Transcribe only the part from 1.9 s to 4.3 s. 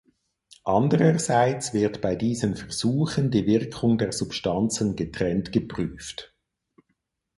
bei diesen Versuchen die Wirkung der